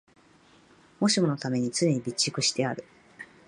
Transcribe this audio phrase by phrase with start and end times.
[0.99, 2.85] もしものために常に備蓄してある